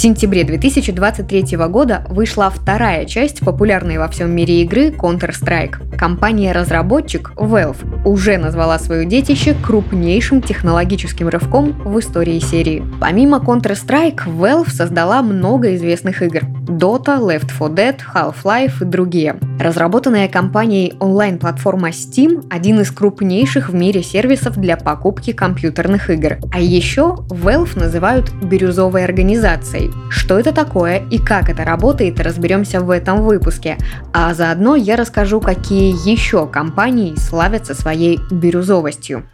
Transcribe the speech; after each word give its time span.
Сентябре 0.00 0.44
2023 0.44 1.58
года 1.68 2.06
вышла 2.08 2.48
вторая 2.48 3.04
часть 3.04 3.40
популярной 3.40 3.98
во 3.98 4.08
всем 4.08 4.30
мире 4.30 4.62
игры 4.62 4.88
Counter-Strike. 4.88 5.96
Компания-разработчик 5.98 7.32
Valve 7.36 8.06
уже 8.06 8.38
назвала 8.38 8.78
свое 8.78 9.04
детище 9.04 9.54
крупнейшим 9.62 10.40
технологическим 10.40 11.28
рывком 11.28 11.72
в 11.84 11.98
истории 11.98 12.38
серии. 12.38 12.82
Помимо 12.98 13.38
Counter-Strike, 13.38 14.24
Valve 14.24 14.70
создала 14.70 15.20
много 15.20 15.74
известных 15.74 16.22
игр– 16.22 16.40
Dota, 16.70 17.18
Left 17.18 17.50
4 17.50 17.70
Dead, 17.74 18.00
Half-Life 18.14 18.82
и 18.82 18.84
другие. 18.84 19.36
Разработанная 19.58 20.28
компанией 20.28 20.94
онлайн-платформа 21.00 21.90
Steam– 21.90 22.46
один 22.50 22.80
из 22.80 22.90
крупнейших 22.90 23.68
в 23.68 23.74
мире 23.74 24.02
сервисов 24.02 24.56
для 24.56 24.76
покупки 24.76 25.32
компьютерных 25.32 26.08
игр. 26.10 26.38
А 26.52 26.60
еще 26.60 27.16
Valve 27.28 27.78
называют 27.78 28.32
бирюзовой 28.42 29.04
организацией, 29.04 29.90
что 30.10 30.38
это 30.38 30.52
такое 30.52 31.02
и 31.10 31.18
как 31.18 31.48
это 31.50 31.64
работает, 31.64 32.20
разберемся 32.20 32.80
в 32.80 32.90
этом 32.90 33.22
выпуске. 33.22 33.76
А 34.12 34.32
заодно 34.32 34.76
я 34.76 34.96
расскажу, 34.96 35.40
какие 35.40 35.92
еще 36.08 36.46
компании 36.46 37.16
славятся 37.16 37.74
своей 37.74 38.20
бирюзовостью. 38.30 39.24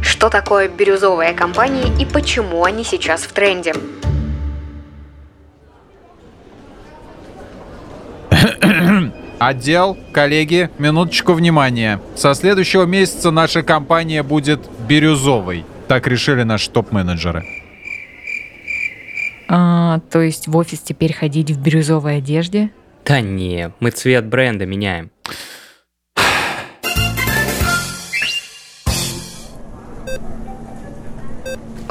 Что 0.00 0.30
такое 0.30 0.68
бирюзовые 0.68 1.32
компании 1.32 1.92
и 2.00 2.06
почему 2.06 2.64
они 2.64 2.84
сейчас 2.84 3.22
в 3.22 3.32
тренде? 3.32 3.74
Отдел, 9.38 9.96
коллеги, 10.12 10.68
минуточку 10.78 11.32
внимания. 11.32 12.00
Со 12.16 12.34
следующего 12.34 12.84
месяца 12.84 13.30
наша 13.30 13.62
компания 13.62 14.22
будет 14.22 14.68
бирюзовой. 14.88 15.64
Так 15.86 16.06
решили 16.06 16.42
наши 16.42 16.70
топ-менеджеры. 16.70 17.44
А, 19.48 20.00
то 20.10 20.20
есть 20.20 20.48
в 20.48 20.56
офис 20.56 20.80
теперь 20.80 21.12
ходить 21.14 21.50
в 21.50 21.60
бирюзовой 21.60 22.18
одежде? 22.18 22.70
Да 23.04 23.20
не, 23.20 23.72
мы 23.80 23.90
цвет 23.90 24.26
бренда 24.26 24.66
меняем. 24.66 25.10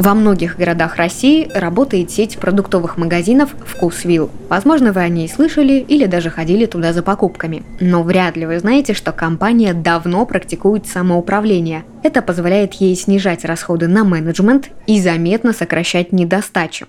Во 0.08 0.13
многих 0.13 0.55
городах 0.55 0.95
России 0.95 1.52
работает 1.53 2.11
сеть 2.11 2.38
продуктовых 2.38 2.95
магазинов 2.95 3.53
«Вкусвилл». 3.66 4.31
Возможно, 4.47 4.94
вы 4.94 5.02
о 5.02 5.09
ней 5.09 5.27
слышали 5.27 5.86
или 5.86 6.05
даже 6.05 6.30
ходили 6.30 6.66
туда 6.66 6.94
за 6.94 7.03
покупками. 7.03 7.63
Но 7.81 8.03
вряд 8.03 8.38
ли 8.38 8.45
вы 8.45 8.58
знаете, 8.59 8.94
что 8.94 9.11
компания 9.11 9.73
давно 9.73 10.25
практикует 10.25 10.88
самоуправление. 10.88 11.83
Это 12.03 12.22
позволяет 12.22 12.75
ей 12.75 12.95
снижать 12.95 13.44
расходы 13.44 13.89
на 13.89 14.05
менеджмент 14.05 14.69
и 14.85 15.02
заметно 15.02 15.52
сокращать 15.52 16.13
недостачу. 16.13 16.88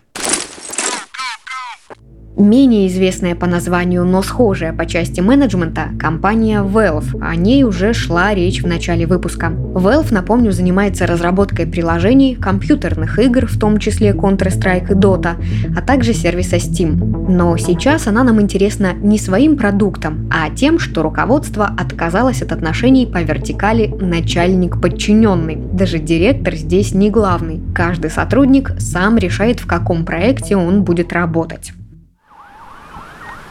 Менее 2.39 2.86
известная 2.86 3.34
по 3.34 3.47
названию, 3.47 4.05
но 4.05 4.22
схожая 4.22 4.72
по 4.72 4.86
части 4.86 5.20
менеджмента– 5.20 5.89
компания 5.98 6.62
Valve. 6.62 7.20
О 7.20 7.34
ней 7.34 7.64
уже 7.64 7.92
шла 7.92 8.33
речь 8.33 8.62
в 8.62 8.67
начале 8.69 9.06
выпуска. 9.06 9.48
Valve, 9.48 10.14
напомню, 10.14 10.53
занимается 10.53 11.05
разработкой 11.05 11.67
приложений, 11.67 12.36
компьютерных 12.36 13.19
игр, 13.19 13.47
в 13.47 13.58
том 13.58 13.78
числе 13.78 14.11
Counter-Strike 14.11 14.92
и 14.92 14.95
Dota, 14.95 15.34
а 15.77 15.83
также 15.83 16.14
сервиса 16.14 16.57
Steam. 16.57 17.29
Но 17.29 17.57
сейчас 17.57 18.07
она 18.07 18.23
нам 18.23 18.41
интересна 18.41 18.92
не 18.92 19.18
своим 19.18 19.57
продуктом, 19.57 20.30
а 20.33 20.48
тем, 20.48 20.79
что 20.79 21.02
руководство 21.02 21.67
отказалось 21.67 22.41
от 22.41 22.52
отношений 22.52 23.07
по 23.07 23.18
вертикали 23.20 23.89
начальник-подчиненный. 23.89 25.57
Даже 25.73 25.98
директор 25.98 26.55
здесь 26.55 26.95
не 26.95 27.11
главный. 27.11 27.61
Каждый 27.74 28.12
сотрудник 28.12 28.74
сам 28.79 29.18
решает, 29.18 29.58
в 29.58 29.67
каком 29.67 30.05
проекте 30.05 30.57
он 30.57 30.85
будет 30.85 31.12
работать. 31.12 31.73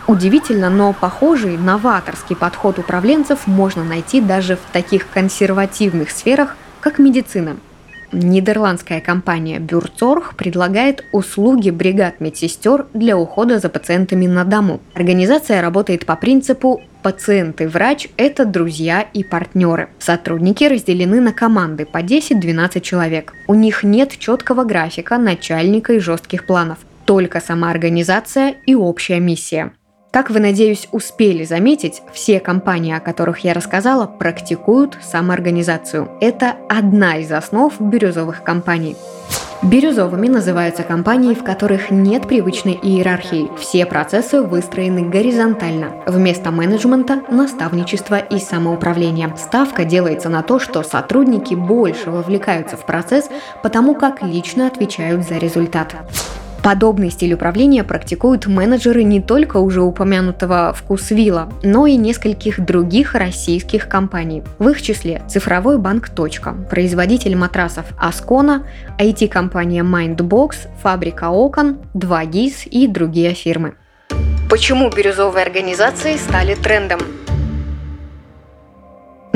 Удивительно, 0.07 0.69
но 0.69 0.93
похожий 0.93 1.57
новаторский 1.57 2.35
подход 2.35 2.79
управленцев 2.79 3.45
можно 3.45 3.83
найти 3.83 4.21
даже 4.21 4.55
в 4.55 4.71
таких 4.71 5.09
консервативных 5.09 6.11
сферах, 6.11 6.55
как 6.79 6.97
медицина. 6.97 7.57
Нидерландская 8.13 9.01
компания 9.01 9.59
Бюрцорг 9.59 10.35
предлагает 10.35 11.03
услуги 11.11 11.71
бригад 11.71 12.21
медсестер 12.21 12.85
для 12.93 13.17
ухода 13.17 13.59
за 13.59 13.67
пациентами 13.67 14.27
на 14.27 14.45
дому. 14.45 14.79
Организация 14.93 15.61
работает 15.61 16.05
по 16.05 16.15
принципу 16.15 16.81
пациент 17.03 17.59
и 17.59 17.65
врач– 17.65 18.07
это 18.17 18.45
друзья 18.45 19.01
и 19.01 19.25
партнеры. 19.25 19.89
Сотрудники 19.99 20.63
разделены 20.63 21.19
на 21.19 21.33
команды 21.33 21.85
по 21.85 21.97
10-12 21.97 22.79
человек. 22.79 23.33
У 23.49 23.53
них 23.53 23.83
нет 23.83 24.17
четкого 24.17 24.63
графика, 24.63 25.17
начальника 25.17 25.91
и 25.91 25.99
жестких 25.99 26.45
планов. 26.45 26.77
Только 27.03 27.41
сама 27.41 27.71
организация 27.71 28.55
и 28.65 28.73
общая 28.73 29.19
миссия. 29.19 29.73
Как 30.11 30.29
вы, 30.29 30.39
надеюсь, 30.39 30.87
успели 30.91 31.43
заметить, 31.43 32.01
все 32.13 32.39
компании, 32.39 32.93
о 32.93 33.01
которых 33.01 33.39
я 33.39 33.53
рассказала, 33.53 34.07
практикуют 34.07 34.97
самоорганизацию. 35.01 36.09
Это 36.21 36.55
одна 36.69 37.17
из 37.17 37.31
основ 37.31 37.73
бирюзовых 37.79 38.41
компаний. 38.43 38.95
Бирюзовыми 39.63 40.27
называются 40.27 40.83
компании, 40.83 41.33
в 41.33 41.43
которых 41.43 41.89
нет 41.89 42.27
привычной 42.27 42.79
иерархии. 42.81 43.49
Все 43.59 43.85
процессы 43.85 44.41
выстроены 44.41 45.09
горизонтально. 45.09 46.03
Вместо 46.05 46.51
менеджмента– 46.51 47.23
наставничество 47.29 48.17
и 48.19 48.39
самоуправление. 48.39 49.33
Ставка 49.35 49.83
делается 49.83 50.29
на 50.29 50.43
то, 50.43 50.59
что 50.59 50.83
сотрудники 50.83 51.55
больше 51.55 52.11
вовлекаются 52.11 52.77
в 52.77 52.85
процесс, 52.85 53.29
потому 53.63 53.95
как 53.95 54.21
лично 54.21 54.67
отвечают 54.67 55.27
за 55.27 55.37
результат. 55.37 55.95
Подобный 56.67 57.11
стиль 57.11 57.33
управления 57.33 57.85
практикуют 57.85 58.45
менеджеры 58.45 59.03
не 59.03 59.21
только 59.21 59.55
уже 59.55 59.81
упомянутого 59.81 60.73
«Вкусвилла», 60.73 61.49
но 61.63 61.87
и 61.87 61.95
нескольких 61.95 62.59
других 62.59 63.15
российских 63.15 63.87
компаний. 63.87 64.43
В 64.59 64.67
их 64.67 64.81
числе 64.81 65.21
цифровой 65.29 65.77
банк 65.77 66.09
«Точка», 66.09 66.53
производитель 66.69 67.37
матрасов 67.37 67.85
«Аскона», 67.97 68.67
IT-компания 68.99 69.81
«Mindbox», 69.81 70.67
фабрика 70.83 71.29
«Окон», 71.29 71.77
2GIS 71.93 72.67
и 72.67 72.87
другие 72.87 73.33
фирмы. 73.33 73.75
Почему 74.49 74.89
бирюзовые 74.89 75.45
организации 75.45 76.17
стали 76.17 76.55
трендом? 76.55 76.99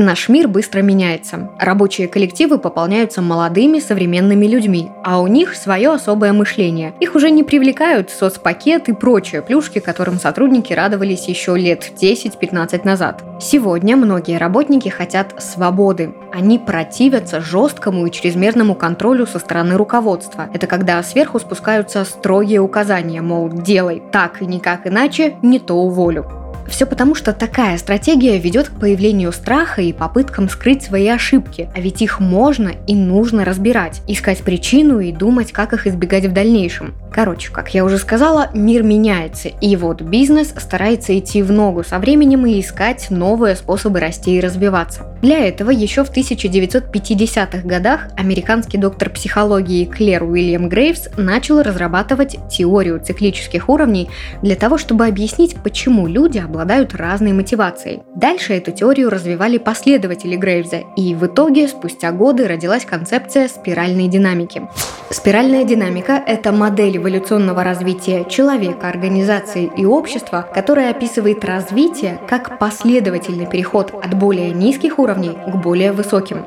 Наш 0.01 0.29
мир 0.29 0.47
быстро 0.47 0.81
меняется. 0.81 1.51
Рабочие 1.59 2.07
коллективы 2.07 2.57
пополняются 2.57 3.21
молодыми 3.21 3.77
современными 3.77 4.47
людьми, 4.47 4.89
а 5.03 5.21
у 5.21 5.27
них 5.27 5.53
свое 5.53 5.91
особое 5.93 6.33
мышление. 6.33 6.95
Их 6.99 7.13
уже 7.13 7.29
не 7.29 7.43
привлекают 7.43 8.09
соцпакет 8.09 8.89
и 8.89 8.93
прочие 8.93 9.43
плюшки, 9.43 9.77
которым 9.77 10.17
сотрудники 10.17 10.73
радовались 10.73 11.27
еще 11.27 11.55
лет 11.55 11.91
10-15 11.95 12.81
назад. 12.83 13.23
Сегодня 13.39 13.95
многие 13.95 14.39
работники 14.39 14.89
хотят 14.89 15.35
свободы. 15.39 16.15
Они 16.33 16.57
противятся 16.57 17.39
жесткому 17.39 18.07
и 18.07 18.11
чрезмерному 18.11 18.73
контролю 18.73 19.27
со 19.27 19.37
стороны 19.37 19.77
руководства. 19.77 20.49
Это 20.51 20.65
когда 20.65 21.03
сверху 21.03 21.37
спускаются 21.37 22.05
строгие 22.05 22.59
указания, 22.59 23.21
мол, 23.21 23.49
делай 23.49 24.01
так 24.11 24.41
и 24.41 24.47
никак 24.47 24.87
иначе, 24.87 25.35
не 25.43 25.59
то 25.59 25.75
уволю. 25.75 26.40
Все 26.67 26.85
потому, 26.85 27.15
что 27.15 27.33
такая 27.33 27.77
стратегия 27.77 28.37
ведет 28.37 28.69
к 28.69 28.79
появлению 28.79 29.31
страха 29.31 29.81
и 29.81 29.93
попыткам 29.93 30.49
скрыть 30.49 30.83
свои 30.83 31.07
ошибки, 31.07 31.69
а 31.75 31.81
ведь 31.81 32.01
их 32.01 32.19
можно 32.19 32.73
и 32.87 32.95
нужно 32.95 33.45
разбирать, 33.45 34.01
искать 34.07 34.39
причину 34.39 34.99
и 34.99 35.11
думать, 35.11 35.51
как 35.51 35.73
их 35.73 35.87
избегать 35.87 36.25
в 36.25 36.33
дальнейшем. 36.33 36.93
Короче, 37.11 37.51
как 37.51 37.73
я 37.73 37.83
уже 37.83 37.97
сказала, 37.97 38.49
мир 38.53 38.83
меняется, 38.83 39.49
и 39.49 39.75
вот 39.75 40.01
бизнес 40.01 40.53
старается 40.57 41.17
идти 41.17 41.43
в 41.43 41.51
ногу 41.51 41.83
со 41.83 41.99
временем 41.99 42.45
и 42.45 42.59
искать 42.59 43.09
новые 43.09 43.55
способы 43.55 43.99
расти 43.99 44.37
и 44.37 44.41
развиваться. 44.41 45.10
Для 45.21 45.45
этого 45.45 45.69
еще 45.69 46.03
в 46.03 46.11
1950-х 46.11 47.59
годах 47.67 48.07
американский 48.17 48.79
доктор 48.79 49.11
психологии 49.11 49.85
Клэр 49.85 50.23
Уильям 50.23 50.67
Грейвс 50.67 51.09
начал 51.15 51.61
разрабатывать 51.61 52.37
теорию 52.49 52.99
циклических 52.99 53.69
уровней 53.69 54.09
для 54.41 54.55
того, 54.55 54.79
чтобы 54.79 55.05
объяснить, 55.05 55.57
почему 55.63 56.07
люди 56.07 56.39
обладают 56.39 56.95
разной 56.95 57.33
мотивацией. 57.33 58.01
Дальше 58.15 58.53
эту 58.53 58.71
теорию 58.71 59.11
развивали 59.11 59.59
последователи 59.59 60.35
Грейвза, 60.35 60.81
и 60.97 61.13
в 61.13 61.27
итоге 61.27 61.67
спустя 61.67 62.11
годы 62.11 62.47
родилась 62.47 62.85
концепция 62.85 63.47
спиральной 63.47 64.07
динамики. 64.07 64.63
Спиральная 65.11 65.65
динамика– 65.65 66.13
это 66.25 66.51
модель 66.51 66.97
эволюционного 66.97 67.63
развития 67.63 68.25
человека, 68.27 68.89
организации 68.89 69.69
и 69.77 69.85
общества, 69.85 70.47
которая 70.51 70.89
описывает 70.89 71.45
развитие 71.45 72.19
как 72.27 72.57
последовательный 72.57 73.45
переход 73.45 73.93
от 73.93 74.15
более 74.15 74.49
низких 74.51 74.97
уровней 74.97 75.10
уровней 75.11 75.37
к 75.45 75.55
более 75.55 75.91
высоким. 75.91 76.45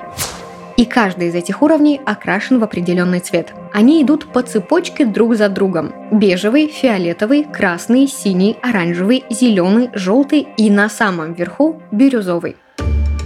И 0.77 0.87
каждый 0.87 1.29
из 1.29 1.35
этих 1.35 1.63
уровней 1.63 2.01
окрашен 2.05 2.59
в 2.59 2.65
определенный 2.65 3.21
цвет. 3.21 3.53
Они 3.73 4.03
идут 4.03 4.33
по 4.33 4.43
цепочке 4.43 5.05
друг 5.05 5.37
за 5.37 5.49
другом. 5.49 5.93
Бежевый, 6.11 6.67
фиолетовый, 6.67 7.45
красный, 7.45 8.09
синий, 8.09 8.57
оранжевый, 8.61 9.25
зеленый, 9.31 9.91
желтый 9.93 10.49
и 10.57 10.71
на 10.71 10.89
самом 10.89 11.35
верху 11.35 11.81
бирюзовый. 11.93 12.57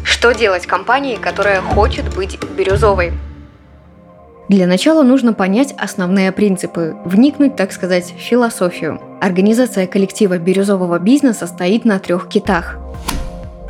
Что 0.04 0.32
делать 0.32 0.66
компании, 0.66 1.16
которая 1.16 1.60
хочет 1.62 2.14
быть 2.14 2.38
бирюзовой? 2.56 3.12
Для 4.48 4.66
начала 4.66 5.02
нужно 5.02 5.32
понять 5.34 5.74
основные 5.78 6.32
принципы, 6.32 6.96
вникнуть, 7.04 7.56
так 7.56 7.70
сказать, 7.70 8.12
в 8.12 8.20
философию. 8.20 9.00
Организация 9.20 9.86
коллектива 9.86 10.38
бирюзового 10.38 10.98
бизнеса 10.98 11.46
стоит 11.46 11.84
на 11.84 11.98
трех 11.98 12.28
китах. 12.28 12.78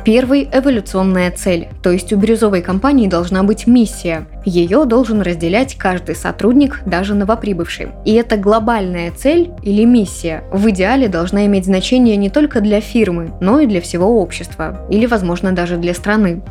Первый– 0.05 0.47
эволюционная 0.53 1.29
цель, 1.29 1.67
то 1.83 1.91
есть 1.91 2.13
у 2.13 2.17
бирюзовой 2.17 2.61
компании 2.61 3.07
должна 3.07 3.43
быть 3.43 3.67
миссия. 3.67 4.25
Ее 4.45 4.85
должен 4.85 5.21
разделять 5.21 5.75
каждый 5.75 6.15
сотрудник, 6.15 6.81
даже 6.85 7.15
новоприбывший. 7.15 7.89
И 8.05 8.13
эта 8.13 8.37
глобальная 8.37 9.11
цель 9.11 9.51
или 9.61 9.83
миссия 9.83 10.43
в 10.51 10.69
идеале 10.69 11.09
должна 11.09 11.45
иметь 11.45 11.65
значение 11.65 12.15
не 12.15 12.29
только 12.29 12.61
для 12.61 12.79
фирмы, 12.79 13.33
но 13.41 13.59
и 13.59 13.67
для 13.67 13.81
всего 13.81 14.21
общества, 14.21 14.87
или, 14.89 15.05
возможно, 15.05 15.51
даже 15.51 15.75
для 15.75 15.93
страны. 15.93 16.41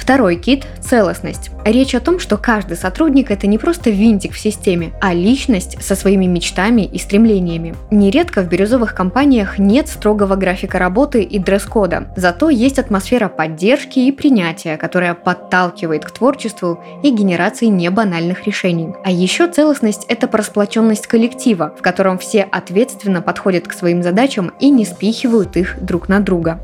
Второй 0.00 0.36
кит– 0.36 0.66
целостность. 0.80 1.50
Речь 1.62 1.94
о 1.94 2.00
том, 2.00 2.18
что 2.18 2.38
каждый 2.38 2.78
сотрудник– 2.78 3.30
это 3.30 3.46
не 3.46 3.58
просто 3.58 3.90
винтик 3.90 4.32
в 4.32 4.38
системе, 4.38 4.92
а 4.98 5.12
личность 5.12 5.76
со 5.82 5.94
своими 5.94 6.24
мечтами 6.24 6.86
и 6.86 6.98
стремлениями. 6.98 7.74
Нередко 7.90 8.40
в 8.40 8.48
бирюзовых 8.48 8.94
компаниях 8.94 9.58
нет 9.58 9.88
строгого 9.88 10.36
графика 10.36 10.78
работы 10.78 11.22
и 11.22 11.38
дресс-кода, 11.38 12.14
зато 12.16 12.48
есть 12.48 12.78
атмосфера 12.78 13.28
поддержки 13.28 13.98
и 13.98 14.10
принятия, 14.10 14.78
которая 14.78 15.12
подталкивает 15.12 16.06
к 16.06 16.10
творчеству 16.10 16.82
и 17.02 17.10
генерации 17.10 17.66
небанальных 17.66 18.46
решений. 18.46 18.94
А 19.04 19.10
еще 19.10 19.48
целостность– 19.48 20.06
это 20.08 20.28
просплоченность 20.28 21.08
коллектива, 21.08 21.74
в 21.78 21.82
котором 21.82 22.16
все 22.16 22.44
ответственно 22.44 23.20
подходят 23.20 23.68
к 23.68 23.74
своим 23.74 24.02
задачам 24.02 24.50
и 24.60 24.70
не 24.70 24.86
спихивают 24.86 25.58
их 25.58 25.76
друг 25.82 26.08
на 26.08 26.20
друга. 26.20 26.58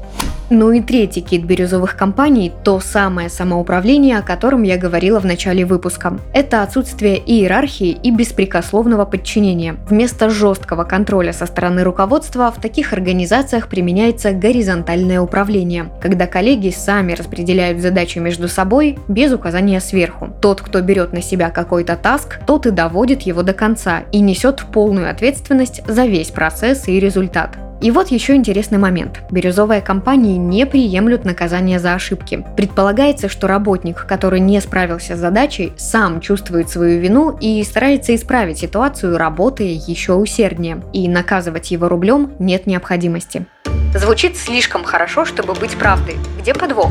Ну 0.48 0.70
и 0.70 0.80
третий 0.80 1.22
кит 1.22 1.44
бирюзовых 1.44 1.96
компаний– 1.96 2.52
то 2.64 2.78
самое 2.78 3.28
самоуправление, 3.28 4.18
о 4.18 4.22
котором 4.22 4.62
я 4.62 4.76
говорила 4.76 5.18
в 5.18 5.26
начале 5.26 5.66
выпуска. 5.66 6.20
Это 6.32 6.62
отсутствие 6.62 7.18
иерархии 7.18 7.98
и 8.00 8.12
беспрекословного 8.12 9.06
подчинения. 9.06 9.76
Вместо 9.90 10.30
жесткого 10.30 10.84
контроля 10.84 11.32
со 11.32 11.46
стороны 11.46 11.82
руководства 11.82 12.52
в 12.52 12.60
таких 12.60 12.92
организациях 12.92 13.66
применяется 13.66 14.30
горизонтальное 14.30 15.20
управление, 15.20 15.90
когда 16.00 16.28
коллеги 16.28 16.70
сами 16.70 17.14
распределяют 17.14 17.80
задачи 17.80 18.20
между 18.20 18.46
собой 18.46 19.00
без 19.08 19.32
указания 19.32 19.80
сверху. 19.80 20.28
Тот, 20.40 20.60
кто 20.60 20.80
берет 20.80 21.12
на 21.12 21.22
себя 21.22 21.50
какой-то 21.50 21.96
таск, 21.96 22.38
тот 22.46 22.66
и 22.66 22.70
доводит 22.70 23.22
его 23.22 23.42
до 23.42 23.52
конца 23.52 24.04
и 24.12 24.20
несет 24.20 24.64
полную 24.72 25.10
ответственность 25.10 25.82
за 25.88 26.04
весь 26.06 26.30
процесс 26.30 26.86
и 26.86 27.00
результат. 27.00 27.65
И 27.80 27.90
вот 27.90 28.08
еще 28.08 28.34
интересный 28.34 28.78
момент. 28.78 29.20
Бирюзовые 29.30 29.82
компании 29.82 30.36
не 30.36 30.64
приемлют 30.66 31.24
наказания 31.24 31.78
за 31.78 31.94
ошибки. 31.94 32.44
Предполагается, 32.56 33.28
что 33.28 33.46
работник, 33.46 34.06
который 34.06 34.40
не 34.40 34.60
справился 34.60 35.14
с 35.14 35.18
задачей, 35.18 35.72
сам 35.76 36.20
чувствует 36.20 36.70
свою 36.70 37.00
вину 37.00 37.36
и 37.38 37.62
старается 37.64 38.14
исправить 38.14 38.58
ситуацию, 38.58 39.18
работая 39.18 39.68
еще 39.68 40.14
усерднее. 40.14 40.82
И 40.92 41.06
наказывать 41.08 41.70
его 41.70 41.88
рублем 41.88 42.32
нет 42.38 42.66
необходимости. 42.66 43.46
Звучит 43.94 44.36
слишком 44.36 44.84
хорошо, 44.84 45.24
чтобы 45.24 45.54
быть 45.54 45.76
правдой. 45.76 46.16
Где 46.40 46.54
подвох? 46.54 46.90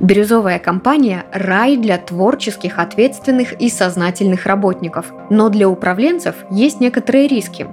Бирюзовая 0.00 0.58
компания– 0.58 1.24
рай 1.32 1.76
для 1.76 1.96
творческих, 1.96 2.78
ответственных 2.80 3.60
и 3.60 3.70
сознательных 3.70 4.46
работников. 4.46 5.12
Но 5.30 5.48
для 5.48 5.68
управленцев 5.68 6.34
есть 6.50 6.80
некоторые 6.80 7.28
риски. 7.28 7.68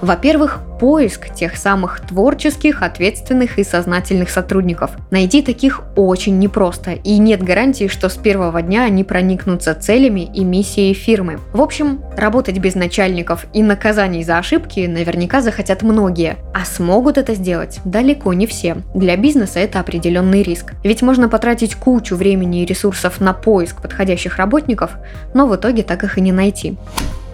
Во-первых, 0.00 0.60
поиск 0.80 1.34
тех 1.34 1.56
самых 1.56 2.00
творческих, 2.00 2.82
ответственных 2.82 3.58
и 3.58 3.64
сознательных 3.64 4.30
сотрудников. 4.30 4.92
Найти 5.10 5.42
таких 5.42 5.82
очень 5.94 6.38
непросто, 6.38 6.92
и 6.92 7.18
нет 7.18 7.42
гарантии, 7.42 7.86
что 7.86 8.08
с 8.08 8.16
первого 8.16 8.62
дня 8.62 8.84
они 8.84 9.04
проникнутся 9.04 9.74
целями 9.74 10.30
и 10.34 10.42
миссией 10.42 10.94
фирмы. 10.94 11.38
В 11.52 11.60
общем, 11.60 12.00
работать 12.16 12.58
без 12.58 12.74
начальников 12.74 13.44
и 13.52 13.62
наказаний 13.62 14.24
за 14.24 14.38
ошибки 14.38 14.86
наверняка 14.86 15.42
захотят 15.42 15.82
многие, 15.82 16.36
а 16.54 16.64
смогут 16.64 17.18
это 17.18 17.34
сделать 17.34 17.80
далеко 17.84 18.32
не 18.32 18.46
все. 18.46 18.78
Для 18.94 19.16
бизнеса 19.16 19.60
это 19.60 19.80
определенный 19.80 20.42
риск. 20.42 20.72
Ведь 20.82 21.02
можно 21.02 21.28
потратить 21.28 21.74
кучу 21.74 22.16
времени 22.16 22.62
и 22.62 22.66
ресурсов 22.66 23.20
на 23.20 23.34
поиск 23.34 23.82
подходящих 23.82 24.38
работников, 24.38 24.92
но 25.34 25.46
в 25.46 25.54
итоге 25.54 25.82
так 25.82 26.04
их 26.04 26.16
и 26.16 26.22
не 26.22 26.32
найти. 26.32 26.78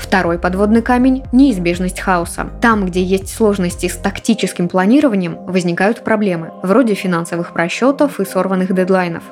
Второй 0.06 0.38
подводный 0.38 0.82
камень– 0.82 1.24
неизбежность 1.32 1.98
хаоса. 1.98 2.46
Там, 2.60 2.86
где 2.86 3.02
есть 3.02 3.28
сложности 3.28 3.88
с 3.88 3.96
тактическим 3.96 4.68
планированием, 4.68 5.36
возникают 5.46 6.04
проблемы, 6.04 6.52
вроде 6.62 6.94
финансовых 6.94 7.52
просчетов 7.52 8.20
и 8.20 8.24
сорванных 8.24 8.72
дедлайнов. 8.72 9.24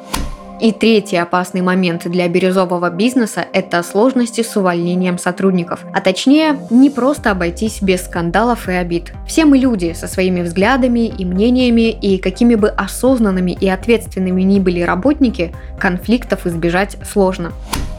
И 0.60 0.72
третий 0.72 1.16
опасный 1.16 1.60
момент 1.60 2.08
для 2.08 2.26
бирюзового 2.26 2.90
бизнеса– 2.90 3.44
это 3.52 3.84
сложности 3.84 4.42
с 4.42 4.56
увольнением 4.56 5.16
сотрудников. 5.16 5.84
А 5.92 6.00
точнее, 6.00 6.58
не 6.70 6.90
просто 6.90 7.30
обойтись 7.30 7.80
без 7.80 8.04
скандалов 8.04 8.68
и 8.68 8.72
обид. 8.72 9.12
Все 9.28 9.44
мы 9.44 9.58
люди 9.58 9.92
со 9.92 10.08
своими 10.08 10.42
взглядами 10.42 11.06
и 11.06 11.24
мнениями, 11.24 11.90
и 11.92 12.18
какими 12.18 12.56
бы 12.56 12.68
осознанными 12.68 13.52
и 13.52 13.68
ответственными 13.68 14.42
ни 14.42 14.58
были 14.58 14.80
работники, 14.80 15.54
конфликтов 15.78 16.48
избежать 16.48 16.96
сложно. 17.08 17.52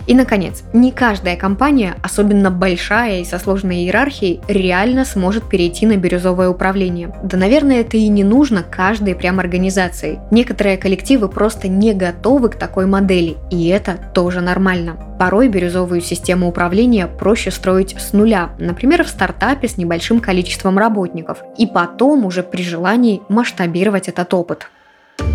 И, 0.07 0.13
наконец, 0.13 0.63
не 0.73 0.91
каждая 0.91 1.35
компания, 1.35 1.95
особенно 2.03 2.51
большая 2.51 3.21
и 3.21 3.25
со 3.25 3.39
сложной 3.39 3.77
иерархией, 3.77 4.41
реально 4.47 5.05
сможет 5.05 5.49
перейти 5.49 5.85
на 5.85 5.97
бирюзовое 5.97 6.49
управление. 6.49 7.13
Да, 7.23 7.37
наверное, 7.37 7.81
это 7.81 7.97
и 7.97 8.07
не 8.07 8.23
нужно 8.23 8.63
каждой 8.63 9.15
прям 9.15 9.39
организации. 9.39 10.19
Некоторые 10.31 10.77
коллективы 10.77 11.27
просто 11.27 11.67
не 11.67 11.93
готовы 11.93 12.49
к 12.49 12.55
такой 12.55 12.85
модели, 12.85 13.37
и 13.49 13.67
это 13.67 13.97
тоже 14.13 14.41
нормально. 14.41 14.97
Порой 15.17 15.47
бирюзовую 15.47 16.01
систему 16.01 16.47
управления 16.47 17.07
проще 17.07 17.49
строить 17.49 17.95
с 17.97 18.13
нуля, 18.13 18.49
например, 18.59 19.03
в 19.03 19.09
стартапе 19.09 19.67
с 19.67 19.77
небольшим 19.77 20.19
количеством 20.19 20.77
работников, 20.77 21.43
и 21.57 21.65
потом 21.65 22.25
уже 22.25 22.43
при 22.43 22.63
желании 22.63 23.21
масштабировать 23.29 24.07
этот 24.07 24.33
опыт. 24.33 24.69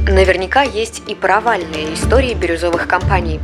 Наверняка 0.06 0.62
есть 0.62 1.02
и 1.08 1.14
провальные 1.14 1.94
истории 1.94 2.34
бирюзовых 2.34 2.86
компаний. 2.86 3.40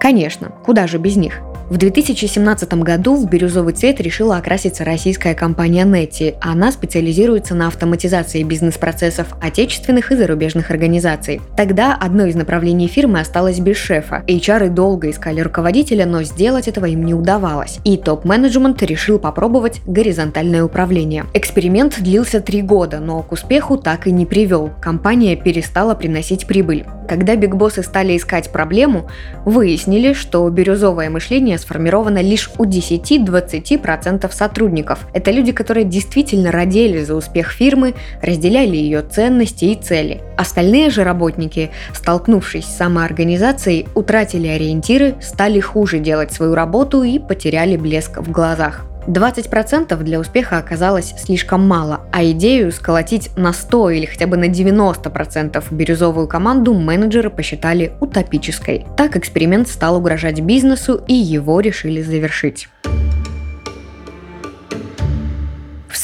Конечно, 0.00 0.50
куда 0.64 0.86
же 0.86 0.96
без 0.96 1.16
них? 1.16 1.42
В 1.70 1.76
2017 1.76 2.74
году 2.74 3.14
в 3.14 3.30
бирюзовый 3.30 3.74
цвет 3.74 4.00
решила 4.00 4.38
окраситься 4.38 4.84
российская 4.84 5.36
компания 5.36 5.84
Netty. 5.84 6.34
Она 6.40 6.72
специализируется 6.72 7.54
на 7.54 7.68
автоматизации 7.68 8.42
бизнес-процессов 8.42 9.28
отечественных 9.40 10.10
и 10.10 10.16
зарубежных 10.16 10.72
организаций. 10.72 11.40
Тогда 11.56 11.94
одно 11.94 12.26
из 12.26 12.34
направлений 12.34 12.88
фирмы 12.88 13.20
осталось 13.20 13.60
без 13.60 13.76
шефа. 13.76 14.24
HR 14.26 14.70
долго 14.70 15.10
искали 15.10 15.42
руководителя, 15.42 16.06
но 16.06 16.24
сделать 16.24 16.66
этого 16.66 16.86
им 16.86 17.04
не 17.04 17.14
удавалось. 17.14 17.78
И 17.84 17.96
топ-менеджмент 17.96 18.82
решил 18.82 19.20
попробовать 19.20 19.80
горизонтальное 19.86 20.64
управление. 20.64 21.26
Эксперимент 21.34 22.00
длился 22.00 22.40
три 22.40 22.62
года, 22.62 22.98
но 22.98 23.22
к 23.22 23.30
успеху 23.30 23.76
так 23.76 24.08
и 24.08 24.10
не 24.10 24.26
привел. 24.26 24.70
Компания 24.82 25.36
перестала 25.36 25.94
приносить 25.94 26.48
прибыль. 26.48 26.84
Когда 27.10 27.34
бигбоссы 27.34 27.82
стали 27.82 28.16
искать 28.16 28.50
проблему, 28.50 29.10
выяснили, 29.44 30.12
что 30.12 30.48
бирюзовое 30.48 31.10
мышление 31.10 31.58
сформировано 31.58 32.22
лишь 32.22 32.48
у 32.56 32.64
10-20% 32.64 34.32
сотрудников. 34.32 35.08
Это 35.12 35.32
люди, 35.32 35.50
которые 35.50 35.82
действительно 35.82 36.52
родили 36.52 37.02
за 37.02 37.16
успех 37.16 37.50
фирмы, 37.50 37.94
разделяли 38.22 38.76
ее 38.76 39.02
ценности 39.02 39.64
и 39.64 39.74
цели. 39.74 40.20
Остальные 40.36 40.90
же 40.90 41.02
работники, 41.02 41.72
столкнувшись 41.92 42.66
с 42.66 42.76
самоорганизацией, 42.76 43.88
утратили 43.96 44.46
ориентиры, 44.46 45.16
стали 45.20 45.58
хуже 45.58 45.98
делать 45.98 46.32
свою 46.32 46.54
работу 46.54 47.02
и 47.02 47.18
потеряли 47.18 47.76
блеск 47.76 48.18
в 48.18 48.30
глазах. 48.30 48.86
20% 49.06 49.96
для 50.02 50.20
успеха 50.20 50.58
оказалось 50.58 51.14
слишком 51.18 51.66
мало, 51.66 52.00
а 52.12 52.24
идею 52.24 52.72
сколотить 52.72 53.30
на 53.36 53.52
100 53.52 53.90
или 53.90 54.06
хотя 54.06 54.26
бы 54.26 54.36
на 54.36 54.48
90% 54.48 55.64
бирюзовую 55.70 56.28
команду 56.28 56.74
менеджеры 56.74 57.30
посчитали 57.30 57.92
утопической. 58.00 58.86
Так 58.96 59.16
эксперимент 59.16 59.68
стал 59.68 59.96
угрожать 59.96 60.40
бизнесу 60.40 61.02
и 61.06 61.14
его 61.14 61.60
решили 61.60 62.02
завершить. 62.02 62.68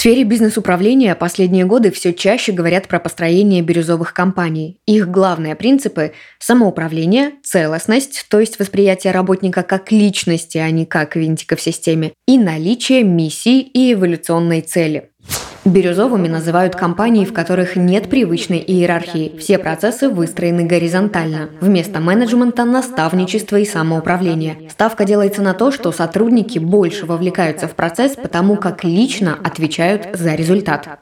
Сфере 0.06 0.22
бизнес-управления 0.22 1.16
последние 1.16 1.64
годы 1.64 1.90
все 1.90 2.14
чаще 2.14 2.52
говорят 2.52 2.86
про 2.86 3.00
построение 3.00 3.60
бирюзовых 3.60 4.14
компаний. 4.14 4.78
Их 4.86 5.10
главные 5.10 5.56
принципы– 5.56 6.12
самоуправление, 6.38 7.32
целостность, 7.42 8.24
то 8.30 8.38
есть 8.38 8.60
восприятие 8.60 9.12
работника 9.12 9.64
как 9.64 9.90
личности, 9.90 10.58
а 10.58 10.70
не 10.70 10.86
как 10.86 11.16
винтика 11.16 11.56
в 11.56 11.60
системе, 11.60 12.12
и 12.28 12.38
наличие 12.38 13.02
миссии 13.02 13.60
и 13.62 13.94
эволюционной 13.94 14.60
цели. 14.60 15.10
Бирюзовыми 15.66 16.28
называют 16.28 16.76
компании, 16.76 17.24
в 17.24 17.32
которых 17.32 17.74
нет 17.74 18.08
привычной 18.08 18.62
иерархии. 18.64 19.36
Все 19.36 19.58
процессы 19.58 20.08
выстроены 20.08 20.64
горизонтально. 20.64 21.48
Вместо 21.60 21.98
менеджмента– 21.98 22.64
наставничество 22.64 23.56
и 23.56 23.64
самоуправление. 23.64 24.70
Ставка 24.70 25.04
делается 25.04 25.42
на 25.42 25.54
то, 25.54 25.72
что 25.72 25.90
сотрудники 25.90 26.60
больше 26.60 27.04
вовлекаются 27.04 27.66
в 27.66 27.74
процесс, 27.74 28.14
потому 28.14 28.54
как 28.54 28.84
лично 28.84 29.36
отвечают 29.42 30.16
за 30.16 30.36
результат. 30.36 31.00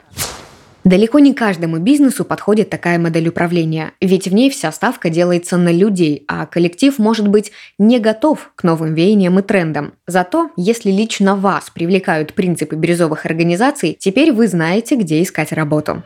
Далеко 0.84 1.18
не 1.18 1.32
каждому 1.32 1.78
бизнесу 1.78 2.26
подходит 2.26 2.68
такая 2.68 2.98
модель 2.98 3.28
управления, 3.28 3.92
ведь 4.02 4.28
в 4.28 4.34
ней 4.34 4.50
вся 4.50 4.70
ставка 4.70 5.08
делается 5.08 5.56
на 5.56 5.72
людей, 5.72 6.24
а 6.28 6.44
коллектив 6.44 6.98
может 6.98 7.26
быть 7.26 7.52
не 7.78 7.98
готов 7.98 8.52
к 8.54 8.64
новым 8.64 8.92
веяниям 8.92 9.38
и 9.38 9.42
трендам. 9.42 9.94
Зато, 10.06 10.50
если 10.58 10.90
лично 10.90 11.36
вас 11.36 11.70
привлекают 11.70 12.34
принципы 12.34 12.76
бирюзовых 12.76 13.24
организаций, 13.24 13.96
теперь 13.98 14.30
вы 14.30 14.46
знаете, 14.46 14.96
где 14.96 15.22
искать 15.22 15.52
работу. 15.52 16.02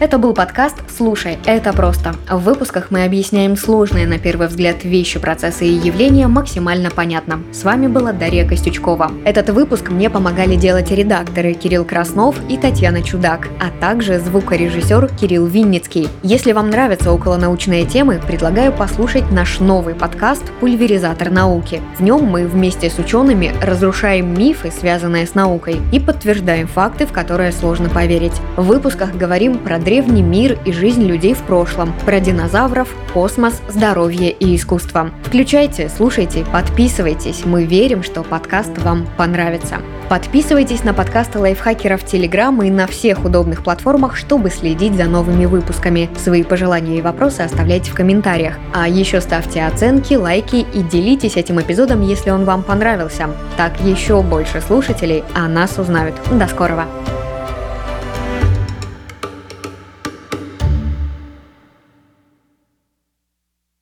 Это 0.00 0.16
был 0.16 0.32
подкаст 0.32 0.76
«Слушай, 0.96 1.36
это 1.44 1.74
просто». 1.74 2.14
В 2.30 2.38
выпусках 2.38 2.90
мы 2.90 3.04
объясняем 3.04 3.56
сложные 3.58 4.06
на 4.06 4.18
первый 4.18 4.48
взгляд 4.48 4.82
вещи, 4.82 5.18
процессы 5.18 5.66
и 5.66 5.72
явления 5.72 6.26
максимально 6.26 6.88
понятно. 6.90 7.40
С 7.52 7.64
вами 7.64 7.86
была 7.86 8.12
Дарья 8.12 8.48
Костючкова. 8.48 9.10
Этот 9.26 9.50
выпуск 9.50 9.90
мне 9.90 10.08
помогали 10.08 10.56
делать 10.56 10.90
редакторы 10.90 11.52
Кирилл 11.52 11.84
Краснов 11.84 12.36
и 12.48 12.56
Татьяна 12.56 13.02
Чудак, 13.02 13.48
а 13.60 13.68
также 13.78 14.18
звукорежиссер 14.18 15.10
Кирилл 15.20 15.44
Винницкий. 15.44 16.08
Если 16.22 16.52
вам 16.52 16.70
нравятся 16.70 17.12
околонаучные 17.12 17.84
темы, 17.84 18.18
предлагаю 18.26 18.72
послушать 18.72 19.30
наш 19.30 19.60
новый 19.60 19.94
подкаст 19.94 20.44
«Пульверизатор 20.60 21.28
науки». 21.30 21.82
В 21.98 22.02
нем 22.02 22.24
мы 22.24 22.46
вместе 22.46 22.88
с 22.88 22.98
учеными 22.98 23.52
разрушаем 23.60 24.32
мифы, 24.32 24.70
связанные 24.70 25.26
с 25.26 25.34
наукой, 25.34 25.78
и 25.92 26.00
подтверждаем 26.00 26.68
факты, 26.68 27.04
в 27.04 27.12
которые 27.12 27.52
сложно 27.52 27.90
поверить. 27.90 28.40
В 28.56 28.64
выпусках 28.64 29.14
говорим 29.14 29.58
про 29.58 29.78
древний 29.78 30.22
мир 30.22 30.58
и 30.64 30.72
жизнь 30.86 31.04
людей 31.04 31.34
в 31.34 31.42
прошлом, 31.42 31.92
про 32.04 32.20
динозавров, 32.20 32.94
космос, 33.12 33.60
здоровье 33.68 34.30
и 34.30 34.54
искусство. 34.54 35.10
Включайте, 35.24 35.88
слушайте, 35.88 36.46
подписывайтесь. 36.52 37.44
Мы 37.44 37.64
верим, 37.64 38.04
что 38.04 38.22
подкаст 38.22 38.78
вам 38.78 39.04
понравится. 39.16 39.78
Подписывайтесь 40.08 40.84
на 40.84 40.94
подкасты 40.94 41.40
лайфхакеров 41.40 42.04
Телеграм 42.04 42.62
и 42.62 42.70
на 42.70 42.86
всех 42.86 43.24
удобных 43.24 43.64
платформах, 43.64 44.14
чтобы 44.14 44.48
следить 44.50 44.94
за 44.94 45.06
новыми 45.06 45.46
выпусками. 45.46 46.08
Свои 46.22 46.44
пожелания 46.44 46.98
и 46.98 47.02
вопросы 47.02 47.40
оставляйте 47.40 47.90
в 47.90 47.94
комментариях. 47.94 48.54
А 48.72 48.88
еще 48.88 49.20
ставьте 49.20 49.64
оценки, 49.64 50.14
лайки 50.14 50.64
и 50.72 50.82
делитесь 50.84 51.36
этим 51.36 51.60
эпизодом, 51.60 52.00
если 52.02 52.30
он 52.30 52.44
вам 52.44 52.62
понравился. 52.62 53.28
Так 53.56 53.80
еще 53.80 54.22
больше 54.22 54.60
слушателей 54.60 55.24
о 55.34 55.48
нас 55.48 55.80
узнают. 55.80 56.14
До 56.30 56.46
скорого! 56.46 56.84